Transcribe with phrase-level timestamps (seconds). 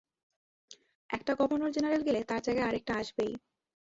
[1.09, 3.33] একটা governor general গেলে তাঁর জায়গায় আর একটা আসবেই।